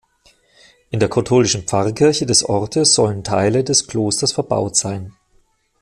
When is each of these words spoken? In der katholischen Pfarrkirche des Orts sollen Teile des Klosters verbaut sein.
In 0.89 0.99
der 0.99 1.11
katholischen 1.11 1.67
Pfarrkirche 1.67 2.25
des 2.25 2.43
Orts 2.43 2.95
sollen 2.95 3.23
Teile 3.23 3.63
des 3.63 3.85
Klosters 3.87 4.31
verbaut 4.31 4.75
sein. 4.75 5.13